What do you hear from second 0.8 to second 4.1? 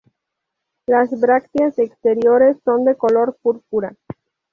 Las brácteas exteriores son de color púrpura.